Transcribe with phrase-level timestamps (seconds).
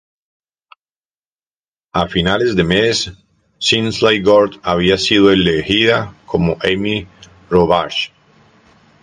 [1.93, 3.11] A finales de mes,
[3.69, 7.05] Lindsey Gort había sido elegida como Amy
[7.51, 8.11] Rohrbach.